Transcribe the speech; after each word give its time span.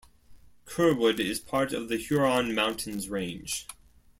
Curwood 0.65 1.19
is 1.19 1.39
a 1.39 1.43
part 1.43 1.73
of 1.73 1.87
the 1.87 1.97
Huron 1.97 2.55
Mountains 2.55 3.07
range. 3.07 3.67